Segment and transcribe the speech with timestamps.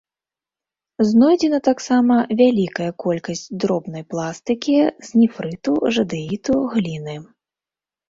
[1.09, 5.71] Знойдзена таксама вялікая колькасць дробнай пластыкі з нефрыту,
[6.03, 7.15] жадэіту, гліны.